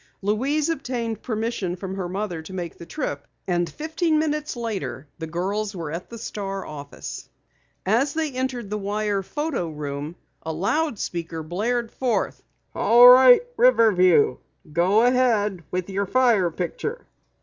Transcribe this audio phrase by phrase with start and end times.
[0.23, 5.27] Louise obtained permission from her mother to make the trip, and fifteen minutes later the
[5.27, 7.29] girls were at the Star office.
[7.85, 12.41] As they entered the wire photo room, a loudspeaker blared forth:
[12.73, 14.37] "All right, Riverview,
[14.73, 17.05] go ahead with your fire picture!"